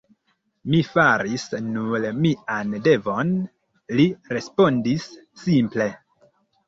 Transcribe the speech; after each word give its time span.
Mi 0.71 0.77
faris 0.93 1.43
nur 1.65 2.07
mian 2.25 2.73
devon, 2.87 3.35
li 4.01 4.07
respondis 4.37 5.07
simple. 5.47 5.89